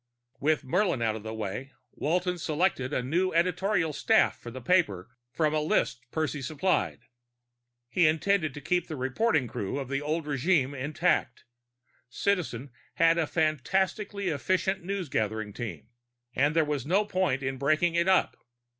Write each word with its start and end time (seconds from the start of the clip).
With 0.39 0.63
Murlin 0.63 1.03
out 1.03 1.15
of 1.15 1.21
the 1.21 1.31
way, 1.31 1.73
Walton 1.91 2.39
selected 2.39 2.91
a 2.91 3.03
new 3.03 3.33
editorial 3.33 3.93
staff 3.93 4.35
for 4.35 4.49
the 4.49 4.59
paper 4.59 5.11
from 5.31 5.53
a 5.53 5.59
list 5.59 5.99
Percy 6.09 6.41
supplied. 6.41 7.01
He 7.87 8.07
intended 8.07 8.55
to 8.55 8.61
keep 8.61 8.87
the 8.87 8.95
reporting 8.95 9.47
crew 9.47 9.77
of 9.77 9.89
the 9.89 10.01
old 10.01 10.25
regime 10.25 10.73
intact; 10.73 11.45
Citizen 12.09 12.71
had 12.95 13.19
a 13.19 13.27
fantastically 13.27 14.29
efficient 14.29 14.83
newsgathering 14.83 15.53
team, 15.53 15.89
and 16.35 16.55
there 16.55 16.65
was 16.65 16.83
no 16.83 17.05
point 17.05 17.43
in 17.43 17.59
breaking 17.59 17.93
it 17.93 18.07
up. 18.07 18.37